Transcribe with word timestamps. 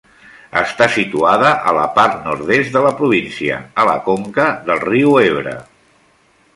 Està 0.61 0.85
situada 0.93 1.51
a 1.71 1.73
la 1.79 1.83
part 1.99 2.25
nord-est 2.29 2.75
de 2.79 2.83
la 2.87 2.95
província, 3.03 3.61
a 3.85 3.89
la 3.93 3.97
conca 4.11 4.49
del 4.71 4.83
riu 4.89 5.19
Ebre. 5.31 5.59